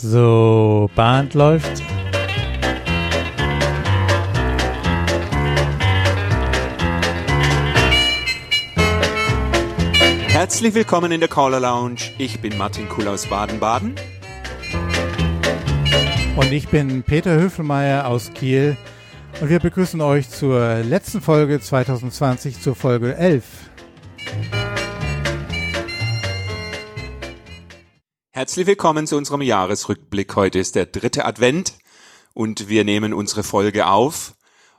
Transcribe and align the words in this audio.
So, 0.00 0.88
Band 0.94 1.34
läuft. 1.34 1.82
Herzlich 10.28 10.74
willkommen 10.74 11.10
in 11.10 11.18
der 11.18 11.28
Caller 11.28 11.58
Lounge. 11.58 12.12
Ich 12.16 12.38
bin 12.38 12.56
Martin 12.56 12.88
Kuhl 12.88 13.08
aus 13.08 13.26
Baden-Baden. 13.26 13.96
Und 16.36 16.52
ich 16.52 16.68
bin 16.68 17.02
Peter 17.02 17.32
Höfelmeier 17.32 18.06
aus 18.06 18.30
Kiel. 18.32 18.76
Und 19.40 19.50
wir 19.50 19.58
begrüßen 19.58 20.00
euch 20.00 20.30
zur 20.30 20.76
letzten 20.84 21.20
Folge 21.20 21.58
2020, 21.58 22.60
zur 22.60 22.76
Folge 22.76 23.16
11. 23.16 23.67
Herzlich 28.38 28.68
willkommen 28.68 29.08
zu 29.08 29.16
unserem 29.16 29.42
Jahresrückblick. 29.42 30.36
Heute 30.36 30.60
ist 30.60 30.76
der 30.76 30.86
dritte 30.86 31.24
Advent 31.24 31.72
und 32.34 32.68
wir 32.68 32.84
nehmen 32.84 33.12
unsere 33.12 33.42
Folge 33.42 33.88
auf. 33.88 34.36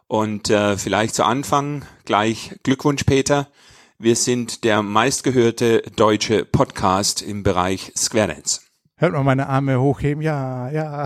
Und 0.08 0.50
äh, 0.50 0.77
vielleicht 0.77 1.13
zu 1.13 1.26
Anfang 1.26 1.84
gleich 2.05 2.58
Glückwunsch, 2.64 3.03
Peter. 3.03 3.50
Wir 3.98 4.16
sind 4.16 4.64
der 4.64 4.81
meistgehörte 4.81 5.81
deutsche 5.98 6.45
Podcast 6.45 7.22
im 7.22 7.44
Bereich 7.44 7.91
Square 7.98 8.30
Dance. 8.30 8.62
Hört 8.95 9.12
mal 9.12 9.26
meine 9.26 9.50
Arme 9.50 9.81
hochheben. 9.81 10.23
Ja, 10.23 10.70
ja. 10.70 11.05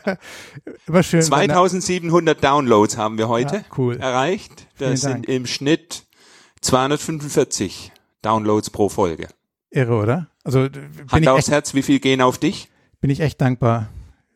Immer 0.86 1.02
schön. 1.02 1.20
2700 1.20 2.42
Downloads 2.42 2.96
haben 2.96 3.18
wir 3.18 3.28
heute 3.28 3.56
ja, 3.56 3.64
cool. 3.76 3.98
erreicht. 3.98 4.66
Das 4.78 5.02
sind 5.02 5.26
im 5.26 5.44
Schnitt 5.44 6.06
245 6.62 7.92
Downloads 8.22 8.70
pro 8.70 8.88
Folge. 8.88 9.28
Irre, 9.68 9.96
oder? 9.96 10.28
Also 10.46 10.68
Hand 11.10 11.26
aufs 11.26 11.46
echt, 11.46 11.50
Herz, 11.50 11.74
wie 11.74 11.82
viel 11.82 11.98
gehen 11.98 12.20
auf 12.20 12.38
dich? 12.38 12.70
Bin 13.00 13.10
ich 13.10 13.18
echt 13.18 13.40
dankbar. 13.40 13.88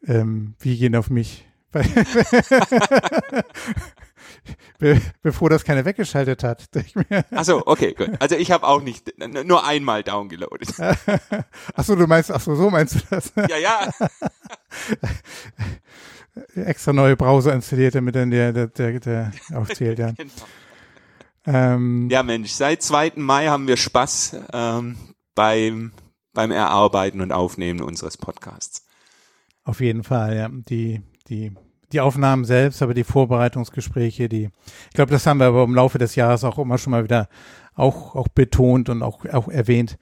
Ähm, 0.04 0.54
wie 0.58 0.76
gehen 0.76 0.96
auf 0.96 1.08
mich? 1.08 1.46
Be 4.80 5.00
bevor 5.22 5.50
das 5.50 5.62
keiner 5.62 5.84
weggeschaltet 5.84 6.42
hat. 6.42 6.68
ach 7.30 7.44
so, 7.44 7.62
okay, 7.64 7.94
gut. 7.94 8.10
Also 8.18 8.34
ich 8.34 8.50
habe 8.50 8.66
auch 8.66 8.82
nicht 8.82 9.12
nur 9.44 9.64
einmal 9.64 10.02
downgeloadet. 10.02 10.74
ach 11.74 11.84
so, 11.84 11.94
du 11.94 12.08
meinst, 12.08 12.32
ach 12.32 12.40
so, 12.40 12.56
so 12.56 12.70
meinst 12.70 12.96
du 12.96 13.00
das? 13.08 13.32
ja, 13.48 13.58
ja. 13.58 13.88
Extra 16.56 16.92
neue 16.92 17.14
Browser 17.16 17.52
installiert, 17.52 17.94
damit 17.94 18.16
dann 18.16 18.32
der, 18.32 18.52
der, 18.52 18.66
der, 18.66 18.98
der 18.98 19.30
aufzählt, 19.54 20.00
ja. 20.00 20.10
genau. 20.10 20.32
Ähm, 21.46 22.08
ja, 22.10 22.24
Mensch, 22.24 22.50
seit 22.50 22.82
2. 22.82 23.12
Mai 23.14 23.46
haben 23.46 23.68
wir 23.68 23.76
Spaß 23.76 24.36
ähm, 24.52 24.96
beim, 25.34 25.92
beim 26.32 26.50
Erarbeiten 26.50 27.20
und 27.20 27.32
Aufnehmen 27.32 27.80
unseres 27.80 28.16
Podcasts. 28.16 28.86
Auf 29.64 29.80
jeden 29.80 30.04
Fall, 30.04 30.36
ja. 30.36 30.48
Die, 30.48 31.02
die, 31.28 31.52
die 31.92 32.00
Aufnahmen 32.00 32.44
selbst, 32.44 32.82
aber 32.82 32.94
die 32.94 33.04
Vorbereitungsgespräche, 33.04 34.28
die, 34.28 34.50
ich 34.88 34.94
glaube, 34.94 35.12
das 35.12 35.26
haben 35.26 35.38
wir 35.38 35.46
aber 35.46 35.64
im 35.64 35.74
Laufe 35.74 35.98
des 35.98 36.14
Jahres 36.14 36.44
auch 36.44 36.58
immer 36.58 36.78
schon 36.78 36.92
mal 36.92 37.04
wieder 37.04 37.28
auch, 37.74 38.14
auch 38.14 38.28
betont 38.28 38.88
und 38.88 39.02
auch, 39.02 39.24
auch 39.26 39.48
erwähnt. 39.48 39.98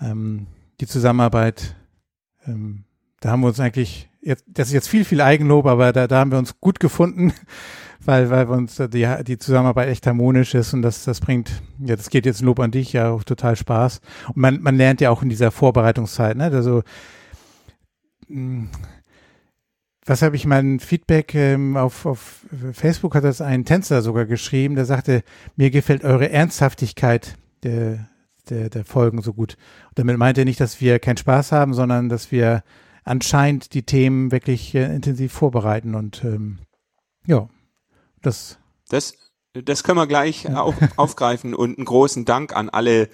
Ähm, 0.00 0.46
die 0.80 0.86
Zusammenarbeit, 0.86 1.76
ähm, 2.46 2.84
da 3.20 3.30
haben 3.30 3.40
wir 3.40 3.48
uns 3.48 3.60
eigentlich, 3.60 4.08
jetzt, 4.24 4.44
das 4.48 4.68
ist 4.68 4.74
jetzt 4.74 4.88
viel, 4.88 5.04
viel 5.04 5.20
Eigenlob, 5.20 5.66
aber 5.66 5.92
da, 5.92 6.06
da 6.06 6.18
haben 6.18 6.30
wir 6.30 6.38
uns 6.38 6.60
gut 6.60 6.80
gefunden 6.80 7.32
weil, 8.06 8.30
weil 8.30 8.48
wir 8.48 8.56
uns 8.56 8.76
die, 8.76 9.08
die 9.26 9.38
Zusammenarbeit 9.38 9.88
echt 9.88 10.06
harmonisch 10.06 10.54
ist 10.54 10.74
und 10.74 10.82
das, 10.82 11.04
das 11.04 11.20
bringt, 11.20 11.62
ja, 11.78 11.96
das 11.96 12.10
geht 12.10 12.26
jetzt 12.26 12.42
Lob 12.42 12.60
an 12.60 12.70
dich, 12.70 12.92
ja, 12.92 13.10
auch 13.10 13.24
total 13.24 13.56
Spaß. 13.56 14.00
Und 14.28 14.36
man, 14.36 14.60
man 14.60 14.76
lernt 14.76 15.00
ja 15.00 15.10
auch 15.10 15.22
in 15.22 15.28
dieser 15.28 15.50
Vorbereitungszeit, 15.50 16.36
ne, 16.36 16.44
also, 16.44 16.82
hm, 18.28 18.68
was 20.06 20.20
habe 20.20 20.36
ich 20.36 20.44
mein 20.44 20.80
Feedback 20.80 21.34
ähm, 21.34 21.78
auf, 21.78 22.04
auf 22.04 22.44
Facebook 22.72 23.14
hat 23.14 23.24
das 23.24 23.40
ein 23.40 23.64
Tänzer 23.64 24.02
sogar 24.02 24.26
geschrieben, 24.26 24.74
der 24.74 24.84
sagte, 24.84 25.22
mir 25.56 25.70
gefällt 25.70 26.04
eure 26.04 26.30
Ernsthaftigkeit 26.30 27.36
der, 27.62 28.10
der, 28.50 28.68
der 28.68 28.84
Folgen 28.84 29.22
so 29.22 29.32
gut. 29.32 29.56
Und 29.88 29.98
damit 29.98 30.18
meint 30.18 30.36
er 30.36 30.44
nicht, 30.44 30.60
dass 30.60 30.82
wir 30.82 30.98
keinen 30.98 31.16
Spaß 31.16 31.52
haben, 31.52 31.72
sondern 31.72 32.10
dass 32.10 32.30
wir 32.30 32.62
anscheinend 33.04 33.74
die 33.74 33.82
Themen 33.82 34.32
wirklich 34.32 34.74
äh, 34.74 34.94
intensiv 34.94 35.32
vorbereiten 35.32 35.94
und 35.94 36.24
ähm, 36.24 36.58
ja, 37.26 37.48
das, 38.22 38.58
das, 38.88 39.14
das 39.52 39.84
können 39.84 39.98
wir 39.98 40.06
gleich 40.06 40.44
ja. 40.44 40.60
auf, 40.60 40.74
aufgreifen 40.96 41.54
und 41.54 41.78
einen 41.78 41.84
großen 41.84 42.24
Dank 42.24 42.54
an 42.56 42.70
alle 42.70 43.08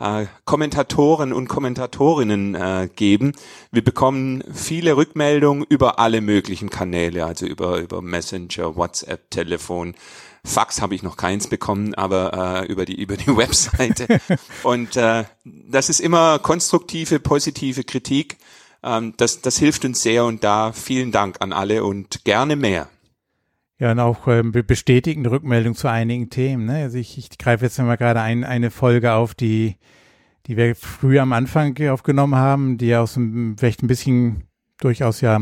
äh, 0.00 0.26
Kommentatoren 0.44 1.32
und 1.32 1.48
Kommentatorinnen 1.48 2.54
äh, 2.54 2.88
geben. 2.94 3.32
Wir 3.70 3.84
bekommen 3.84 4.42
viele 4.52 4.96
Rückmeldungen 4.96 5.64
über 5.68 5.98
alle 5.98 6.20
möglichen 6.20 6.70
Kanäle, 6.70 7.26
also 7.26 7.46
über, 7.46 7.78
über 7.78 8.00
Messenger, 8.02 8.76
WhatsApp, 8.76 9.30
Telefon. 9.30 9.94
Fax 10.42 10.80
habe 10.80 10.94
ich 10.94 11.02
noch 11.02 11.18
keins 11.18 11.48
bekommen, 11.48 11.94
aber 11.94 12.62
äh, 12.62 12.72
über 12.72 12.86
die 12.86 13.00
über 13.00 13.16
die 13.16 13.26
Webseite. 13.36 14.20
und 14.62 14.96
äh, 14.96 15.24
das 15.44 15.90
ist 15.90 16.00
immer 16.00 16.38
konstruktive, 16.38 17.20
positive 17.20 17.84
Kritik. 17.84 18.38
Ähm, 18.82 19.14
das, 19.16 19.40
das 19.40 19.58
hilft 19.58 19.84
uns 19.84 20.02
sehr 20.02 20.24
und 20.24 20.44
da 20.44 20.72
vielen 20.72 21.12
Dank 21.12 21.36
an 21.40 21.52
alle 21.52 21.84
und 21.84 22.24
gerne 22.24 22.56
mehr. 22.56 22.88
Ja, 23.78 23.92
und 23.92 23.98
auch 23.98 24.28
ähm, 24.28 24.52
bestätigende 24.52 25.30
Rückmeldung 25.30 25.74
zu 25.74 25.88
einigen 25.88 26.28
Themen. 26.28 26.66
Ne? 26.66 26.82
Also 26.82 26.98
ich, 26.98 27.16
ich 27.16 27.38
greife 27.38 27.64
jetzt 27.64 27.78
mal 27.78 27.96
gerade 27.96 28.20
ein, 28.20 28.44
eine 28.44 28.70
Folge 28.70 29.12
auf, 29.12 29.34
die, 29.34 29.76
die 30.46 30.56
wir 30.56 30.76
früher 30.76 31.22
am 31.22 31.32
Anfang 31.32 31.76
aufgenommen 31.88 32.36
haben, 32.36 32.76
die 32.76 32.88
ja 32.88 33.00
aus 33.00 33.16
einem, 33.16 33.56
vielleicht 33.56 33.82
ein 33.82 33.86
bisschen 33.86 34.44
durchaus 34.78 35.22
ja 35.22 35.40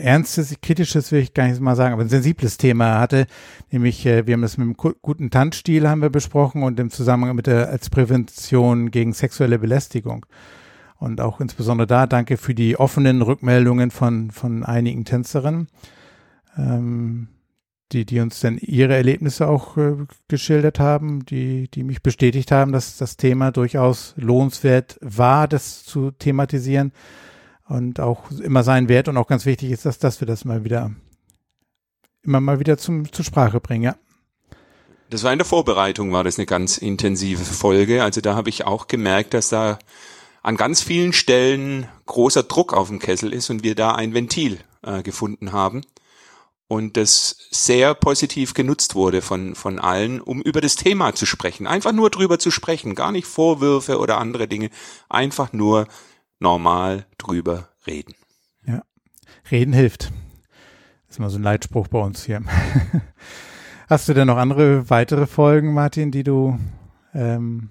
ernstes, 0.00 0.54
kritisches 0.62 1.12
will 1.12 1.20
ich 1.20 1.34
gar 1.34 1.46
nicht 1.46 1.60
mal 1.60 1.76
sagen, 1.76 1.92
aber 1.92 2.02
ein 2.02 2.08
sensibles 2.08 2.56
Thema 2.56 2.98
hatte, 2.98 3.26
nämlich 3.70 4.04
äh, 4.06 4.26
wir 4.26 4.34
haben 4.34 4.42
das 4.42 4.56
mit 4.56 4.66
dem 4.66 4.76
guten 4.76 5.30
Tanzstil 5.30 5.88
haben 5.88 6.02
wir 6.02 6.10
besprochen 6.10 6.62
und 6.62 6.80
im 6.80 6.90
Zusammenhang 6.90 7.36
mit 7.36 7.46
der 7.46 7.68
als 7.68 7.90
Prävention 7.90 8.90
gegen 8.90 9.12
sexuelle 9.12 9.58
Belästigung. 9.58 10.26
Und 10.98 11.20
auch 11.20 11.40
insbesondere 11.40 11.86
da 11.86 12.06
danke 12.06 12.36
für 12.36 12.54
die 12.54 12.78
offenen 12.78 13.22
Rückmeldungen 13.22 13.90
von, 13.90 14.30
von 14.30 14.64
einigen 14.64 15.04
Tänzerinnen, 15.04 15.68
ähm, 16.56 17.28
die, 17.92 18.04
die 18.04 18.20
uns 18.20 18.40
dann 18.40 18.58
ihre 18.58 18.94
Erlebnisse 18.94 19.46
auch 19.46 19.76
äh, 19.76 19.94
geschildert 20.28 20.80
haben, 20.80 21.24
die, 21.26 21.70
die 21.70 21.84
mich 21.84 22.02
bestätigt 22.02 22.50
haben, 22.50 22.72
dass 22.72 22.96
das 22.96 23.16
Thema 23.16 23.52
durchaus 23.52 24.14
lohnenswert 24.16 24.98
war, 25.02 25.46
das 25.46 25.84
zu 25.84 26.10
thematisieren 26.10 26.92
und 27.68 28.00
auch 28.00 28.30
immer 28.30 28.62
sein 28.62 28.88
Wert 28.88 29.08
und 29.08 29.16
auch 29.16 29.28
ganz 29.28 29.44
wichtig 29.44 29.70
ist, 29.70 29.84
dass, 29.84 29.98
dass 29.98 30.20
wir 30.20 30.26
das 30.26 30.44
mal 30.44 30.64
wieder 30.64 30.92
immer 32.26 32.40
mal 32.40 32.58
wieder 32.58 32.76
zum, 32.76 33.10
zur 33.12 33.24
Sprache 33.24 33.60
bringen, 33.60 33.84
ja. 33.84 33.96
Das 35.08 35.22
war 35.22 35.32
in 35.32 35.38
der 35.38 35.46
Vorbereitung, 35.46 36.12
war 36.12 36.24
das 36.24 36.36
eine 36.36 36.46
ganz 36.46 36.78
intensive 36.78 37.44
Folge. 37.44 38.02
Also 38.02 38.20
da 38.20 38.34
habe 38.34 38.48
ich 38.48 38.66
auch 38.66 38.88
gemerkt, 38.88 39.34
dass 39.34 39.50
da 39.50 39.78
an 40.46 40.56
ganz 40.56 40.80
vielen 40.80 41.12
Stellen 41.12 41.88
großer 42.06 42.44
Druck 42.44 42.72
auf 42.72 42.86
dem 42.86 43.00
Kessel 43.00 43.32
ist 43.32 43.50
und 43.50 43.64
wir 43.64 43.74
da 43.74 43.96
ein 43.96 44.14
Ventil 44.14 44.60
äh, 44.82 45.02
gefunden 45.02 45.50
haben 45.50 45.82
und 46.68 46.96
das 46.96 47.48
sehr 47.50 47.94
positiv 47.94 48.54
genutzt 48.54 48.94
wurde 48.94 49.22
von, 49.22 49.56
von 49.56 49.80
allen, 49.80 50.20
um 50.20 50.40
über 50.40 50.60
das 50.60 50.76
Thema 50.76 51.16
zu 51.16 51.26
sprechen. 51.26 51.66
Einfach 51.66 51.90
nur 51.90 52.10
drüber 52.10 52.38
zu 52.38 52.52
sprechen, 52.52 52.94
gar 52.94 53.10
nicht 53.10 53.26
Vorwürfe 53.26 53.98
oder 53.98 54.18
andere 54.18 54.46
Dinge, 54.46 54.70
einfach 55.08 55.52
nur 55.52 55.88
normal 56.38 57.06
drüber 57.18 57.70
reden. 57.84 58.14
Ja, 58.64 58.84
reden 59.50 59.72
hilft. 59.72 60.12
Das 61.08 61.16
ist 61.16 61.18
mal 61.18 61.28
so 61.28 61.40
ein 61.40 61.42
Leitspruch 61.42 61.88
bei 61.88 61.98
uns 61.98 62.24
hier. 62.24 62.44
Hast 63.88 64.08
du 64.08 64.14
denn 64.14 64.28
noch 64.28 64.36
andere 64.36 64.90
weitere 64.90 65.26
Folgen, 65.26 65.74
Martin, 65.74 66.12
die 66.12 66.22
du 66.22 66.56
ähm, 67.14 67.70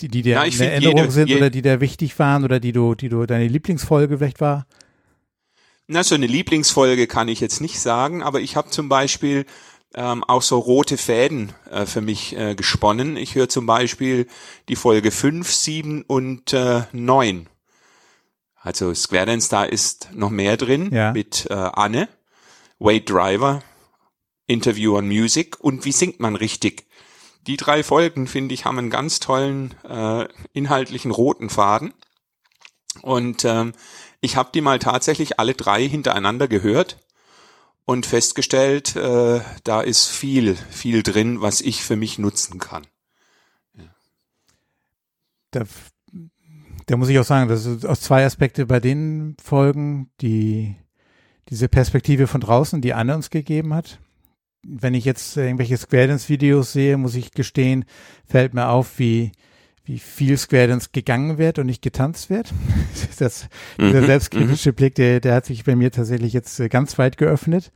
die, 0.00 0.08
die 0.08 0.22
dir 0.22 0.42
in 0.44 0.60
Erinnerung 0.60 0.98
jede, 0.98 1.10
sind 1.10 1.28
jede, 1.28 1.40
oder 1.40 1.50
die 1.50 1.62
dir 1.62 1.80
wichtig 1.80 2.18
waren 2.18 2.44
oder 2.44 2.60
die 2.60 2.72
du, 2.72 2.94
die 2.94 3.08
du 3.08 3.26
deine 3.26 3.48
Lieblingsfolge 3.48 4.18
vielleicht 4.18 4.40
war? 4.40 4.66
Na, 5.86 6.02
so 6.02 6.14
eine 6.14 6.26
Lieblingsfolge 6.26 7.06
kann 7.06 7.28
ich 7.28 7.40
jetzt 7.40 7.60
nicht 7.60 7.80
sagen, 7.80 8.22
aber 8.22 8.40
ich 8.40 8.56
habe 8.56 8.70
zum 8.70 8.88
Beispiel 8.88 9.46
ähm, 9.94 10.24
auch 10.24 10.42
so 10.42 10.58
rote 10.58 10.96
Fäden 10.96 11.52
äh, 11.70 11.86
für 11.86 12.00
mich 12.00 12.36
äh, 12.36 12.54
gesponnen. 12.54 13.16
Ich 13.16 13.34
höre 13.34 13.48
zum 13.48 13.66
Beispiel 13.66 14.26
die 14.68 14.76
Folge 14.76 15.10
5, 15.10 15.50
7 15.50 16.02
und 16.02 16.52
äh, 16.52 16.82
9. 16.92 17.48
Also 18.60 18.92
Square 18.94 19.26
Dance, 19.26 19.48
da 19.48 19.64
ist 19.64 20.10
noch 20.12 20.30
mehr 20.30 20.56
drin 20.56 20.90
ja. 20.92 21.12
mit 21.12 21.46
äh, 21.50 21.54
Anne, 21.54 22.08
Wade 22.78 23.02
Driver, 23.02 23.62
Interview 24.46 24.96
on 24.96 25.06
Music 25.06 25.58
und 25.60 25.84
wie 25.84 25.92
singt 25.92 26.20
man 26.20 26.36
richtig 26.36 26.86
die 27.46 27.56
drei 27.56 27.82
Folgen, 27.82 28.26
finde 28.26 28.54
ich, 28.54 28.64
haben 28.64 28.78
einen 28.78 28.90
ganz 28.90 29.20
tollen 29.20 29.74
äh, 29.84 30.26
inhaltlichen 30.52 31.10
roten 31.10 31.50
Faden. 31.50 31.92
Und 33.02 33.44
ähm, 33.44 33.72
ich 34.20 34.36
habe 34.36 34.50
die 34.52 34.60
mal 34.60 34.78
tatsächlich 34.78 35.38
alle 35.38 35.54
drei 35.54 35.86
hintereinander 35.86 36.48
gehört 36.48 36.98
und 37.84 38.06
festgestellt, 38.06 38.96
äh, 38.96 39.40
da 39.64 39.80
ist 39.80 40.08
viel, 40.08 40.56
viel 40.70 41.02
drin, 41.02 41.40
was 41.40 41.60
ich 41.60 41.82
für 41.82 41.96
mich 41.96 42.18
nutzen 42.18 42.58
kann. 42.58 42.86
Ja. 43.74 43.84
Da 45.50 45.64
da 46.86 46.96
muss 46.96 47.08
ich 47.08 47.18
auch 47.18 47.24
sagen, 47.24 47.48
dass 47.48 47.66
es 47.66 47.84
aus 47.84 48.00
zwei 48.00 48.24
Aspekte 48.24 48.64
bei 48.64 48.80
den 48.80 49.36
Folgen, 49.42 50.10
die 50.20 50.76
diese 51.48 51.68
Perspektive 51.68 52.26
von 52.26 52.40
draußen, 52.40 52.80
die 52.80 52.94
Anne 52.94 53.14
uns 53.14 53.30
gegeben 53.30 53.74
hat. 53.74 53.98
Wenn 54.68 54.94
ich 54.94 55.04
jetzt 55.04 55.36
irgendwelche 55.36 55.76
Square 55.76 56.08
Dance 56.08 56.28
Videos 56.28 56.72
sehe, 56.72 56.96
muss 56.96 57.14
ich 57.14 57.32
gestehen, 57.32 57.84
fällt 58.26 58.54
mir 58.54 58.68
auf, 58.68 58.98
wie 58.98 59.32
wie 59.86 60.00
viel 60.00 60.36
Square 60.36 60.66
Dance 60.66 60.88
gegangen 60.92 61.38
wird 61.38 61.60
und 61.60 61.66
nicht 61.66 61.80
getanzt 61.80 62.28
wird. 62.28 62.52
das, 63.18 63.48
dieser 63.78 64.00
mhm, 64.00 64.06
selbstkritische 64.06 64.70
mhm. 64.70 64.74
Blick, 64.74 64.94
der, 64.96 65.20
der 65.20 65.34
hat 65.34 65.46
sich 65.46 65.64
bei 65.64 65.76
mir 65.76 65.92
tatsächlich 65.92 66.32
jetzt 66.32 66.58
äh, 66.58 66.68
ganz 66.68 66.98
weit 66.98 67.16
geöffnet. 67.16 67.70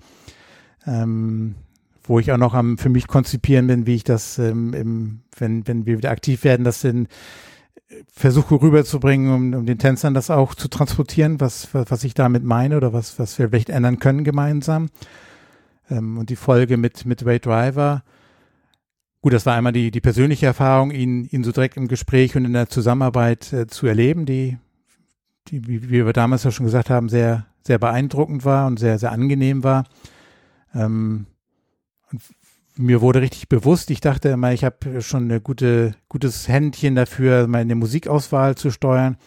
Ähm, 0.87 1.55
wo 2.03 2.19
ich 2.19 2.33
auch 2.33 2.39
noch 2.39 2.55
am 2.55 2.79
für 2.79 2.89
mich 2.89 3.07
konzipieren 3.07 3.69
bin, 3.69 3.87
wie 3.87 3.95
ich 3.95 4.05
das, 4.05 4.39
ähm, 4.39 4.75
im, 4.75 5.21
wenn, 5.39 5.69
wenn 5.69 5.87
wir 5.87 5.99
wieder 5.99 6.11
aktiv 6.11 6.43
werden, 6.43 6.65
das 6.65 6.83
in 6.83 7.07
versuche 8.13 8.61
rüberzubringen, 8.61 9.33
um, 9.33 9.55
um 9.55 9.67
den 9.67 9.79
Tänzern 9.79 10.15
das 10.15 10.31
auch 10.31 10.55
zu 10.55 10.69
transportieren, 10.69 11.41
was, 11.41 11.73
was, 11.73 11.91
was 11.91 12.05
ich 12.05 12.15
damit 12.15 12.45
meine 12.45 12.77
oder 12.77 12.93
was, 12.93 13.19
was 13.19 13.39
wir 13.39 13.49
vielleicht 13.49 13.71
ändern 13.71 13.99
können 13.99 14.25
gemeinsam. 14.25 14.91
Ähm, 15.91 16.19
und 16.19 16.31
die 16.31 16.37
Folge 16.37 16.77
mit, 16.77 17.05
mit 17.05 17.27
Ray 17.27 17.41
Driver, 17.41 18.03
Gut, 19.23 19.35
das 19.35 19.45
war 19.45 19.55
einmal 19.55 19.75
die, 19.75 19.91
die 19.91 20.01
persönliche 20.01 20.47
Erfahrung, 20.47 20.91
ihn, 20.93 21.27
ihn 21.27 21.45
so 21.45 21.53
direkt 21.53 21.77
im 21.77 21.89
Gespräch 21.89 22.37
und 22.37 22.47
in 22.47 22.55
der 22.55 22.71
Zusammenarbeit 22.71 23.53
äh, 23.53 23.67
zu 23.67 23.87
erleben, 23.87 24.25
die, 24.25 24.57
die, 25.49 25.67
wie, 25.69 25.91
wir 25.91 26.13
damals 26.15 26.45
ja 26.45 26.51
schon 26.51 26.65
gesagt 26.65 26.89
haben, 26.89 27.11
sehr, 27.11 27.45
sehr 27.63 27.79
beeindruckend 27.79 28.47
war 28.47 28.67
und 28.67 28.79
sehr, 28.79 28.99
sehr 28.99 29.13
angenehm 29.13 29.63
war. 29.63 29.85
Ähm, 30.75 31.27
mir 32.77 33.03
wurde 33.03 33.21
richtig 33.21 33.51
bewusst, 33.51 33.91
ich 33.91 34.01
dachte 34.01 34.31
immer, 34.31 34.55
ich 34.55 34.65
habe 34.65 35.03
schon 35.03 35.25
eine 35.25 35.43
gute, 35.43 35.95
gutes 36.09 36.49
Händchen 36.49 36.95
dafür, 36.95 37.47
meine 37.47 37.75
Musikauswahl 37.75 38.55
zu 38.55 38.71
steuern, 38.71 39.19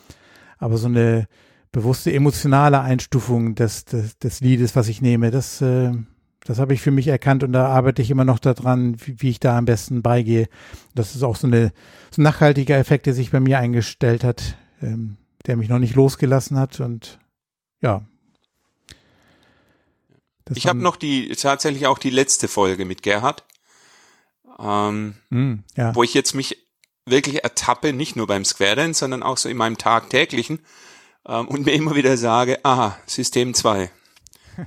aber 0.57 0.77
so 0.77 0.88
eine 0.88 1.27
bewusste 1.71 2.12
emotionale 2.12 2.81
Einstufung 2.81 3.54
des, 3.54 3.86
des, 3.86 4.18
des 4.18 4.42
Liedes, 4.42 4.75
was 4.75 4.88
ich 4.88 5.04
nehme, 5.04 5.30
das, 5.30 5.62
äh, 5.62 5.92
das 6.45 6.59
habe 6.59 6.73
ich 6.73 6.81
für 6.81 6.91
mich 6.91 7.07
erkannt 7.07 7.43
und 7.43 7.53
da 7.53 7.67
arbeite 7.67 8.01
ich 8.01 8.11
immer 8.11 8.25
noch 8.25 8.39
daran, 8.39 8.97
wie, 9.05 9.21
wie 9.21 9.29
ich 9.29 9.39
da 9.39 9.57
am 9.57 9.65
besten 9.65 10.01
beigehe. 10.01 10.49
Das 10.93 11.15
ist 11.15 11.23
auch 11.23 11.35
so, 11.35 11.47
eine, 11.47 11.71
so 12.11 12.21
ein 12.21 12.23
nachhaltiger 12.23 12.77
Effekt, 12.77 13.05
der 13.05 13.13
sich 13.13 13.31
bei 13.31 13.39
mir 13.39 13.59
eingestellt 13.59 14.23
hat, 14.23 14.57
ähm, 14.81 15.17
der 15.45 15.55
mich 15.55 15.69
noch 15.69 15.79
nicht 15.79 15.95
losgelassen 15.95 16.59
hat 16.59 16.79
und 16.79 17.19
ja. 17.81 18.05
Das 20.45 20.57
ich 20.57 20.67
habe 20.67 20.79
noch 20.79 20.97
die 20.97 21.29
tatsächlich 21.29 21.87
auch 21.87 21.97
die 21.97 22.09
letzte 22.09 22.49
Folge 22.49 22.83
mit 22.83 23.01
Gerhard, 23.01 23.45
ähm, 24.59 25.15
mm, 25.29 25.53
ja. 25.77 25.95
wo 25.95 26.03
ich 26.03 26.13
jetzt 26.13 26.33
mich 26.35 26.57
wirklich 27.05 27.43
ertappe, 27.43 27.93
nicht 27.93 28.17
nur 28.17 28.27
beim 28.27 28.43
Square 28.43 28.75
Dance, 28.75 28.99
sondern 28.99 29.23
auch 29.23 29.37
so 29.37 29.47
in 29.47 29.55
meinem 29.55 29.77
tagtäglichen 29.77 30.59
ähm, 31.25 31.47
und 31.47 31.65
mir 31.65 31.73
immer 31.73 31.95
wieder 31.95 32.17
sage, 32.17 32.59
aha, 32.63 32.97
System 33.05 33.53
2 33.53 33.89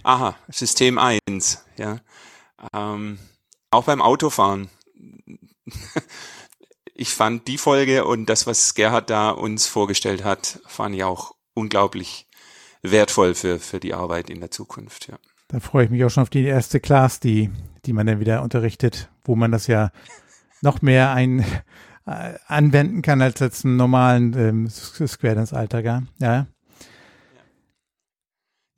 Aha, 0.03 0.37
System 0.49 0.99
1, 0.99 1.65
ja. 1.77 2.01
Ähm, 2.73 3.19
auch 3.71 3.85
beim 3.85 4.03
Autofahren. 4.03 4.69
ich 6.95 7.11
fand 7.11 7.47
die 7.49 7.59
Folge 7.59 8.05
und 8.05 8.27
das, 8.27 8.47
was 8.47 8.75
Gerhard 8.75 9.11
da 9.11 9.31
uns 9.31 9.67
vorgestellt 9.67 10.25
hat, 10.25 10.61
fand 10.67 10.95
ich 10.95 11.05
auch 11.05 11.35
unglaublich 11.55 12.29
wertvoll 12.83 13.35
für, 13.35 13.59
für 13.59 13.81
die 13.81 13.95
Arbeit 13.95 14.31
in 14.31 14.41
der 14.41 14.51
Zukunft, 14.51 15.09
ja. 15.09 15.19
Da 15.49 15.61
freue 15.61 15.85
ich 15.85 15.91
mich 15.91 16.05
auch 16.05 16.11
schon 16.11 16.25
auf 16.25 16.31
die 16.31 16.45
erste 16.45 16.81
Class, 16.81 17.21
die, 17.21 17.51
die 17.85 17.93
man 17.93 18.07
dann 18.07 18.19
wieder 18.19 18.43
unterrichtet, 18.43 19.09
wo 19.25 19.37
man 19.37 19.53
das 19.53 19.69
ja 19.69 19.93
noch 20.61 20.83
mehr 20.83 21.13
ein, 21.13 21.45
äh, 22.07 22.35
anwenden 22.47 23.03
kann 23.03 23.23
als 23.23 23.41
jetzt 23.41 23.65
im 23.65 23.77
normalen 23.77 24.37
ähm, 24.37 24.69
Square 24.69 25.37
Dance 25.37 25.57
Alltag, 25.57 25.85
ja. 26.19 26.47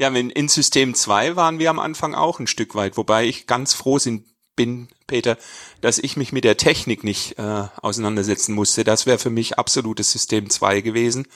Ja, 0.00 0.08
in, 0.08 0.48
System 0.48 0.94
2 0.94 1.34
waren 1.34 1.58
wir 1.58 1.70
am 1.70 1.80
Anfang 1.80 2.14
auch 2.14 2.38
ein 2.38 2.46
Stück 2.46 2.76
weit, 2.76 2.96
wobei 2.96 3.24
ich 3.24 3.46
ganz 3.48 3.74
froh 3.74 3.98
bin, 4.54 4.88
Peter, 5.06 5.36
dass 5.80 5.98
ich 5.98 6.16
mich 6.16 6.32
mit 6.32 6.44
der 6.44 6.56
Technik 6.56 7.02
nicht 7.02 7.38
äh, 7.38 7.64
auseinandersetzen 7.80 8.54
musste. 8.54 8.84
Das 8.84 9.06
wäre 9.06 9.18
für 9.18 9.30
mich 9.30 9.58
absolutes 9.58 10.12
System 10.12 10.50
2 10.50 10.82
gewesen. 10.82 11.26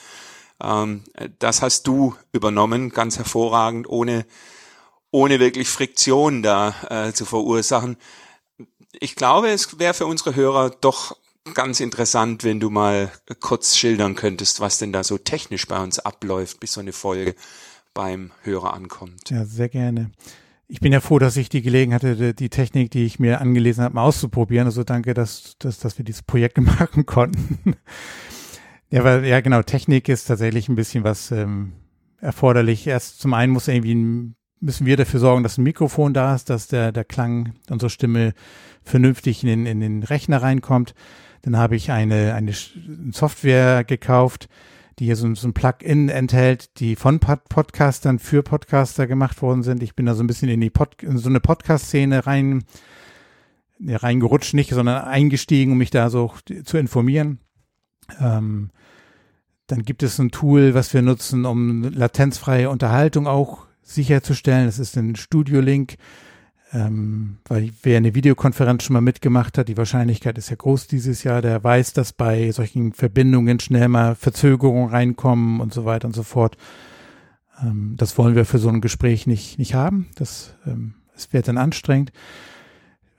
Ähm, 0.61 1.03
das 1.39 1.61
hast 1.61 1.87
du 1.87 2.15
übernommen, 2.31 2.89
ganz 2.89 3.17
hervorragend, 3.17 3.87
ohne, 3.89 4.25
ohne 5.11 5.39
wirklich 5.39 5.67
Friktion 5.67 6.43
da 6.43 6.75
äh, 6.89 7.13
zu 7.13 7.25
verursachen. 7.25 7.97
Ich 8.93 9.15
glaube, 9.15 9.49
es 9.49 9.79
wäre 9.79 9.93
für 9.93 10.05
unsere 10.05 10.35
Hörer 10.35 10.69
doch 10.69 11.17
ganz 11.53 11.79
interessant, 11.79 12.43
wenn 12.43 12.59
du 12.59 12.69
mal 12.69 13.11
kurz 13.39 13.75
schildern 13.75 14.15
könntest, 14.15 14.59
was 14.59 14.77
denn 14.77 14.93
da 14.93 15.03
so 15.03 15.17
technisch 15.17 15.67
bei 15.67 15.81
uns 15.81 15.99
abläuft, 15.99 16.59
bis 16.59 16.73
so 16.73 16.79
eine 16.79 16.93
Folge 16.93 17.35
beim 17.93 18.31
Hörer 18.41 18.73
ankommt. 18.73 19.29
Ja, 19.29 19.45
sehr 19.45 19.69
gerne. 19.69 20.11
Ich 20.67 20.79
bin 20.79 20.93
ja 20.93 21.01
froh, 21.01 21.19
dass 21.19 21.37
ich 21.37 21.49
die 21.49 21.61
Gelegenheit 21.61 22.03
hatte, 22.03 22.33
die 22.33 22.49
Technik, 22.49 22.91
die 22.91 23.05
ich 23.05 23.19
mir 23.19 23.41
angelesen 23.41 23.83
habe, 23.83 23.95
mal 23.95 24.03
auszuprobieren. 24.03 24.65
Also 24.65 24.83
danke, 24.83 25.13
dass, 25.13 25.55
dass, 25.59 25.79
dass 25.79 25.97
wir 25.97 26.05
dieses 26.05 26.23
Projekt 26.23 26.57
machen 26.61 27.05
konnten. 27.05 27.75
ja, 28.89 29.03
weil, 29.03 29.25
ja, 29.25 29.41
genau, 29.41 29.61
Technik 29.61 30.09
ist 30.09 30.25
tatsächlich 30.25 30.69
ein 30.69 30.75
bisschen 30.75 31.03
was 31.03 31.31
ähm, 31.31 31.73
erforderlich. 32.19 32.87
Erst 32.87 33.19
zum 33.19 33.33
einen 33.33 33.51
muss 33.51 33.67
irgendwie 33.67 34.33
müssen 34.63 34.85
wir 34.85 34.95
dafür 34.95 35.19
sorgen, 35.19 35.43
dass 35.43 35.57
ein 35.57 35.63
Mikrofon 35.63 36.13
da 36.13 36.33
ist, 36.33 36.49
dass 36.49 36.67
der, 36.67 36.93
der 36.93 37.03
Klang 37.03 37.53
unserer 37.69 37.89
Stimme 37.89 38.33
vernünftig 38.81 39.43
in 39.43 39.49
den, 39.49 39.65
in 39.65 39.79
den 39.81 40.03
Rechner 40.03 40.41
reinkommt. 40.41 40.95
Dann 41.41 41.57
habe 41.57 41.75
ich 41.75 41.91
eine, 41.91 42.33
eine 42.33 42.53
Software 43.11 43.83
gekauft, 43.83 44.47
die 44.99 45.05
hier 45.05 45.15
so, 45.15 45.33
so 45.35 45.47
ein 45.47 45.53
Plugin 45.53 46.09
enthält, 46.09 46.79
die 46.79 46.95
von 46.95 47.19
Pod 47.19 47.49
Podcastern 47.49 48.19
für 48.19 48.43
Podcaster 48.43 49.07
gemacht 49.07 49.41
worden 49.41 49.63
sind. 49.63 49.83
Ich 49.83 49.95
bin 49.95 50.05
da 50.05 50.13
so 50.13 50.23
ein 50.23 50.27
bisschen 50.27 50.49
in 50.49 50.61
die 50.61 50.69
Pod 50.69 51.01
in 51.03 51.17
so 51.17 51.29
eine 51.29 51.39
Podcast-Szene 51.39 52.25
rein, 52.25 52.63
ja, 53.79 53.97
reingerutscht 53.97 54.53
nicht, 54.53 54.71
sondern 54.71 55.03
eingestiegen, 55.03 55.73
um 55.73 55.77
mich 55.77 55.89
da 55.89 56.09
so 56.09 56.31
zu 56.63 56.77
informieren. 56.77 57.39
Ähm, 58.19 58.69
dann 59.67 59.83
gibt 59.83 60.03
es 60.03 60.19
ein 60.19 60.31
Tool, 60.31 60.73
was 60.73 60.93
wir 60.93 61.01
nutzen, 61.01 61.45
um 61.45 61.83
latenzfreie 61.83 62.69
Unterhaltung 62.69 63.27
auch 63.27 63.65
sicherzustellen. 63.81 64.65
Das 64.65 64.79
ist 64.79 64.97
ein 64.97 65.15
Studio 65.15 65.61
Link 65.61 65.95
ähm, 66.73 67.37
weil 67.45 67.69
wer 67.83 67.97
eine 67.97 68.15
Videokonferenz 68.15 68.83
schon 68.83 68.95
mal 68.95 69.01
mitgemacht 69.01 69.57
hat, 69.57 69.67
die 69.67 69.77
Wahrscheinlichkeit 69.77 70.37
ist 70.39 70.49
ja 70.49 70.55
groß 70.55 70.87
dieses 70.87 71.23
Jahr, 71.23 71.41
der 71.43 71.63
weiß, 71.63 71.93
dass 71.93 72.13
bei 72.13 72.51
solchen 72.51 72.93
Verbindungen 72.93 73.59
schnell 73.59 73.87
mal 73.89 74.15
Verzögerungen 74.15 74.89
reinkommen 74.89 75.59
und 75.59 75.71
so 75.71 75.85
weiter 75.85 76.07
und 76.07 76.15
so 76.15 76.23
fort. 76.23 76.57
Ähm, 77.61 77.93
das 77.97 78.17
wollen 78.17 78.35
wir 78.35 78.45
für 78.45 78.57
so 78.57 78.69
ein 78.69 78.81
Gespräch 78.81 79.27
nicht, 79.27 79.59
nicht 79.59 79.75
haben. 79.75 80.07
Das, 80.15 80.55
ähm, 80.65 80.95
es 81.15 81.31
wird 81.31 81.47
dann 81.47 81.59
anstrengend. 81.59 82.11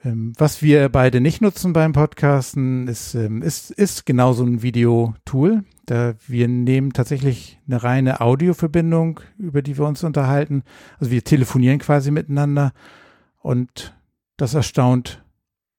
Ähm, 0.05 0.33
was 0.37 0.61
wir 0.61 0.89
beide 0.89 1.21
nicht 1.21 1.41
nutzen 1.41 1.73
beim 1.73 1.93
Podcasten, 1.93 2.89
ist, 2.89 3.15
ähm, 3.15 3.41
ist, 3.41 3.71
ist 3.71 4.05
genau 4.05 4.33
so 4.33 4.45
ein 4.45 4.63
Videotool. 4.63 5.63
Da 5.87 6.15
wir 6.27 6.49
nehmen 6.49 6.93
tatsächlich 6.93 7.61
eine 7.69 7.85
reine 7.85 8.21
Audioverbindung, 8.21 9.21
über 9.39 9.63
die 9.63 9.79
wir 9.79 9.87
uns 9.87 10.03
unterhalten. 10.03 10.65
Also 10.99 11.13
wir 11.13 11.23
telefonieren 11.23 11.79
quasi 11.79 12.11
miteinander 12.11 12.73
und 13.45 13.95
das 14.39 14.55
erstaunt, 14.55 15.23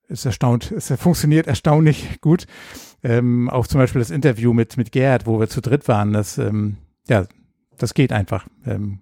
ist 0.07 0.23
erstaunt, 0.23 0.71
es 0.71 0.93
funktioniert 0.97 1.47
erstaunlich 1.47 2.21
gut. 2.21 2.45
Ähm, 3.03 3.49
auch 3.49 3.65
zum 3.65 3.79
Beispiel 3.79 3.99
das 3.99 4.11
Interview 4.11 4.53
mit, 4.53 4.77
mit 4.77 4.91
Gerd, 4.91 5.25
wo 5.25 5.39
wir 5.39 5.49
zu 5.49 5.61
dritt 5.61 5.87
waren, 5.87 6.13
das, 6.13 6.37
ähm, 6.37 6.77
ja, 7.07 7.25
das 7.77 7.95
geht 7.95 8.11
einfach. 8.11 8.45
Ähm, 8.67 8.99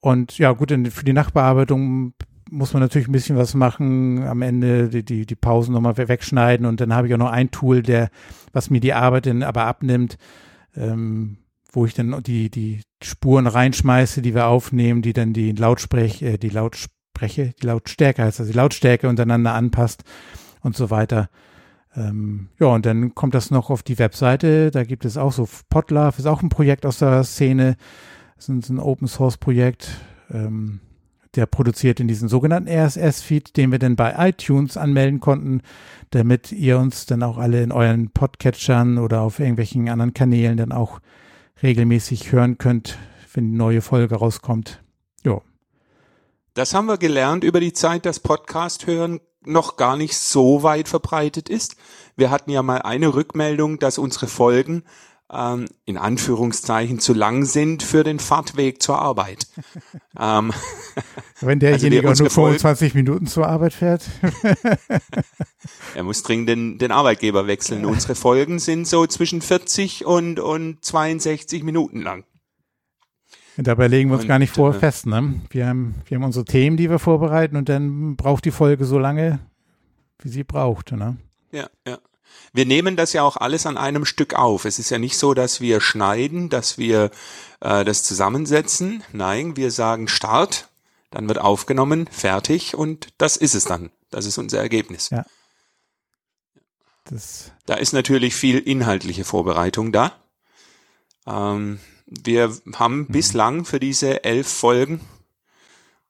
und 0.00 0.36
ja, 0.36 0.50
gut, 0.50 0.70
für 0.90 1.04
die 1.04 1.12
Nachbearbeitung 1.12 2.12
muss 2.50 2.72
man 2.72 2.82
natürlich 2.82 3.08
ein 3.08 3.12
bisschen 3.12 3.36
was 3.36 3.54
machen, 3.54 4.24
am 4.24 4.42
Ende 4.42 4.88
die, 4.88 5.04
die, 5.04 5.26
die 5.26 5.36
Pausen 5.36 5.74
nochmal 5.74 5.96
wegschneiden 5.96 6.66
und 6.66 6.80
dann 6.80 6.92
habe 6.92 7.06
ich 7.06 7.14
auch 7.14 7.18
noch 7.18 7.30
ein 7.30 7.52
Tool, 7.52 7.82
der, 7.82 8.10
was 8.52 8.68
mir 8.68 8.80
die 8.80 8.94
Arbeit 8.94 9.26
dann 9.26 9.44
aber 9.44 9.64
abnimmt, 9.64 10.18
ähm, 10.74 11.36
wo 11.74 11.86
ich 11.86 11.94
dann 11.94 12.22
die, 12.22 12.50
die 12.50 12.80
Spuren 13.02 13.46
reinschmeiße, 13.46 14.22
die 14.22 14.34
wir 14.34 14.46
aufnehmen, 14.46 15.02
die 15.02 15.12
dann 15.12 15.32
die 15.32 15.52
Lautsprech, 15.52 16.22
äh, 16.22 16.38
die 16.38 16.48
Lautspreche, 16.48 17.52
die 17.60 17.66
Lautstärke 17.66 18.22
heißt 18.22 18.40
also 18.40 18.52
die 18.52 18.56
Lautstärke 18.56 19.08
untereinander 19.08 19.54
anpasst 19.54 20.04
und 20.62 20.76
so 20.76 20.90
weiter. 20.90 21.28
Ähm, 21.96 22.48
ja, 22.58 22.66
und 22.66 22.86
dann 22.86 23.14
kommt 23.14 23.34
das 23.34 23.50
noch 23.50 23.70
auf 23.70 23.82
die 23.82 23.98
Webseite. 23.98 24.70
Da 24.70 24.84
gibt 24.84 25.04
es 25.04 25.16
auch 25.16 25.32
so 25.32 25.48
Podlove, 25.68 26.18
ist 26.18 26.26
auch 26.26 26.42
ein 26.42 26.48
Projekt 26.48 26.86
aus 26.86 26.98
der 26.98 27.22
Szene. 27.24 27.76
Das 28.36 28.48
ist 28.48 28.68
ein 28.68 28.80
Open 28.80 29.06
Source 29.06 29.36
Projekt. 29.36 29.88
Ähm, 30.30 30.80
der 31.36 31.46
produziert 31.46 31.98
in 31.98 32.06
diesen 32.06 32.28
sogenannten 32.28 32.68
RSS-Feed, 32.68 33.56
den 33.56 33.72
wir 33.72 33.80
dann 33.80 33.96
bei 33.96 34.14
iTunes 34.28 34.76
anmelden 34.76 35.18
konnten, 35.18 35.62
damit 36.10 36.52
ihr 36.52 36.78
uns 36.78 37.06
dann 37.06 37.24
auch 37.24 37.38
alle 37.38 37.62
in 37.62 37.72
euren 37.72 38.10
Podcatchern 38.10 38.98
oder 38.98 39.22
auf 39.22 39.40
irgendwelchen 39.40 39.88
anderen 39.88 40.14
Kanälen 40.14 40.56
dann 40.56 40.70
auch 40.70 41.00
regelmäßig 41.64 42.30
hören 42.30 42.58
könnt, 42.58 42.98
wenn 43.32 43.50
die 43.50 43.56
neue 43.56 43.80
Folge 43.80 44.16
rauskommt. 44.16 44.82
Ja. 45.24 45.40
Das 46.52 46.74
haben 46.74 46.86
wir 46.86 46.98
gelernt 46.98 47.42
über 47.42 47.58
die 47.58 47.72
Zeit, 47.72 48.06
dass 48.06 48.20
Podcast 48.20 48.86
hören 48.86 49.20
noch 49.46 49.76
gar 49.76 49.96
nicht 49.96 50.16
so 50.16 50.62
weit 50.62 50.88
verbreitet 50.88 51.48
ist. 51.48 51.76
Wir 52.16 52.30
hatten 52.30 52.50
ja 52.50 52.62
mal 52.62 52.82
eine 52.82 53.14
Rückmeldung, 53.14 53.78
dass 53.78 53.98
unsere 53.98 54.26
Folgen 54.26 54.84
ähm, 55.34 55.66
in 55.84 55.96
Anführungszeichen 55.96 56.98
zu 56.98 57.12
lang 57.12 57.44
sind 57.44 57.82
für 57.82 58.04
den 58.04 58.18
Fahrtweg 58.18 58.82
zur 58.82 58.98
Arbeit. 58.98 59.46
ähm, 60.18 60.52
Wenn 61.40 61.58
derjenige 61.60 62.08
also 62.08 62.24
der 62.24 62.30
nur 62.30 62.48
25 62.50 62.92
Folgen, 62.92 63.04
Minuten 63.04 63.26
zur 63.26 63.46
Arbeit 63.46 63.72
fährt. 63.72 64.08
er 65.94 66.02
muss 66.02 66.22
dringend 66.22 66.48
den, 66.48 66.78
den 66.78 66.92
Arbeitgeber 66.92 67.46
wechseln. 67.46 67.84
Unsere 67.84 68.14
Folgen 68.14 68.58
sind 68.58 68.86
so 68.86 69.06
zwischen 69.06 69.42
40 69.42 70.04
und, 70.04 70.38
und 70.38 70.84
62 70.84 71.62
Minuten 71.64 72.00
lang. 72.00 72.24
Und 73.56 73.66
dabei 73.66 73.86
legen 73.86 74.10
wir 74.10 74.14
uns 74.14 74.24
und, 74.24 74.28
gar 74.28 74.38
nicht 74.38 74.54
vor 74.54 74.74
äh, 74.74 74.78
fest, 74.78 75.06
ne? 75.06 75.40
Wir 75.50 75.68
haben, 75.68 75.94
wir 76.06 76.16
haben 76.16 76.24
unsere 76.24 76.44
Themen, 76.44 76.76
die 76.76 76.90
wir 76.90 76.98
vorbereiten 76.98 77.56
und 77.56 77.68
dann 77.68 78.16
braucht 78.16 78.44
die 78.44 78.50
Folge 78.50 78.84
so 78.84 78.98
lange, 78.98 79.38
wie 80.18 80.28
sie 80.28 80.44
braucht, 80.44 80.92
ne? 80.92 81.16
Ja, 81.52 81.68
ja. 81.86 81.98
Wir 82.52 82.66
nehmen 82.66 82.96
das 82.96 83.12
ja 83.12 83.22
auch 83.22 83.36
alles 83.36 83.66
an 83.66 83.76
einem 83.76 84.04
Stück 84.04 84.34
auf. 84.34 84.64
Es 84.64 84.78
ist 84.78 84.90
ja 84.90 84.98
nicht 84.98 85.18
so, 85.18 85.34
dass 85.34 85.60
wir 85.60 85.80
schneiden, 85.80 86.50
dass 86.50 86.78
wir 86.78 87.10
äh, 87.60 87.84
das 87.84 88.02
zusammensetzen. 88.04 89.02
Nein, 89.12 89.56
wir 89.56 89.70
sagen 89.70 90.08
Start, 90.08 90.68
dann 91.10 91.28
wird 91.28 91.38
aufgenommen, 91.38 92.08
fertig 92.10 92.74
und 92.74 93.08
das 93.18 93.36
ist 93.36 93.54
es 93.54 93.64
dann. 93.64 93.90
Das 94.10 94.26
ist 94.26 94.38
unser 94.38 94.58
Ergebnis. 94.58 95.10
Ja. 95.10 95.24
Das 97.04 97.52
da 97.66 97.74
ist 97.74 97.92
natürlich 97.92 98.34
viel 98.34 98.58
inhaltliche 98.58 99.24
Vorbereitung 99.24 99.92
da. 99.92 100.12
Ähm, 101.26 101.80
wir 102.06 102.56
haben 102.74 102.98
mhm. 102.98 103.08
bislang 103.08 103.64
für 103.64 103.80
diese 103.80 104.24
elf 104.24 104.48
Folgen, 104.48 105.00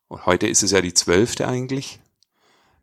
und 0.08 0.26
heute 0.26 0.46
ist 0.46 0.62
es 0.62 0.70
ja 0.70 0.80
die 0.80 0.94
zwölfte 0.94 1.48
eigentlich, 1.48 2.00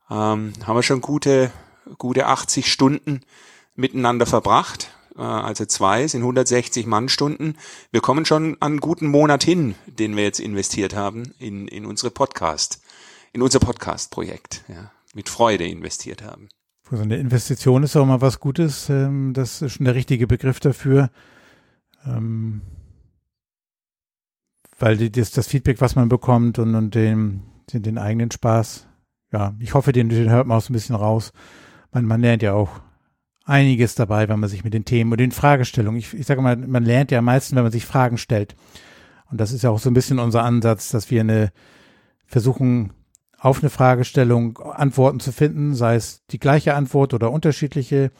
ähm, 0.09 0.53
haben 0.65 0.75
wir 0.75 0.83
schon 0.83 1.01
gute, 1.01 1.51
gute 1.97 2.27
80 2.27 2.71
Stunden 2.71 3.21
miteinander 3.75 4.25
verbracht. 4.25 4.91
Äh, 5.17 5.21
also 5.21 5.65
zwei 5.65 6.07
sind 6.07 6.21
160 6.21 6.85
Mannstunden. 6.85 7.57
Wir 7.91 8.01
kommen 8.01 8.25
schon 8.25 8.55
an 8.59 8.73
einen 8.73 8.79
guten 8.79 9.07
Monat 9.07 9.43
hin, 9.43 9.75
den 9.87 10.15
wir 10.15 10.23
jetzt 10.23 10.39
investiert 10.39 10.95
haben 10.95 11.33
in, 11.39 11.67
in 11.67 11.85
unsere 11.85 12.11
Podcast, 12.11 12.81
in 13.33 13.41
unser 13.41 13.59
Podcast-Projekt, 13.59 14.63
ja, 14.67 14.91
mit 15.13 15.29
Freude 15.29 15.67
investiert 15.67 16.21
haben. 16.21 16.49
So 16.89 16.97
eine 16.97 17.17
Investition 17.17 17.83
ist 17.83 17.95
auch 17.95 18.05
mal 18.05 18.21
was 18.21 18.39
Gutes. 18.39 18.89
Ähm, 18.89 19.33
das 19.33 19.61
ist 19.61 19.73
schon 19.73 19.85
der 19.85 19.95
richtige 19.95 20.27
Begriff 20.27 20.59
dafür. 20.59 21.09
Ähm, 22.05 22.61
weil 24.77 24.97
das, 25.09 25.31
das 25.31 25.47
Feedback, 25.47 25.79
was 25.79 25.95
man 25.95 26.09
bekommt 26.09 26.59
und, 26.59 26.75
und 26.75 26.95
den, 26.95 27.43
den, 27.71 27.83
den 27.83 27.97
eigenen 27.97 28.31
Spaß, 28.31 28.87
ja, 29.31 29.55
ich 29.59 29.73
hoffe, 29.73 29.93
den, 29.93 30.09
den 30.09 30.29
hört 30.29 30.47
man 30.47 30.57
auch 30.57 30.61
so 30.61 30.71
ein 30.71 30.73
bisschen 30.73 30.95
raus. 30.95 31.31
Man, 31.91 32.05
man 32.05 32.21
lernt 32.21 32.43
ja 32.43 32.53
auch 32.53 32.81
einiges 33.45 33.95
dabei, 33.95 34.29
wenn 34.29 34.39
man 34.39 34.49
sich 34.49 34.63
mit 34.63 34.73
den 34.73 34.85
Themen 34.85 35.11
und 35.11 35.19
den 35.19 35.31
Fragestellungen, 35.31 35.99
ich, 35.99 36.13
ich 36.13 36.25
sage 36.25 36.41
mal, 36.41 36.55
man 36.55 36.83
lernt 36.83 37.11
ja 37.11 37.19
am 37.19 37.25
meisten, 37.25 37.55
wenn 37.55 37.63
man 37.63 37.71
sich 37.71 37.85
Fragen 37.85 38.17
stellt. 38.17 38.55
Und 39.29 39.39
das 39.39 39.51
ist 39.51 39.63
ja 39.63 39.69
auch 39.69 39.79
so 39.79 39.89
ein 39.89 39.93
bisschen 39.93 40.19
unser 40.19 40.43
Ansatz, 40.43 40.89
dass 40.89 41.09
wir 41.09 41.21
eine 41.21 41.51
versuchen, 42.25 42.93
auf 43.37 43.61
eine 43.61 43.69
Fragestellung 43.69 44.57
Antworten 44.59 45.19
zu 45.19 45.31
finden, 45.31 45.73
sei 45.73 45.95
es 45.95 46.23
die 46.27 46.39
gleiche 46.39 46.75
Antwort 46.75 47.13
oder 47.13 47.31
unterschiedliche. 47.31 48.11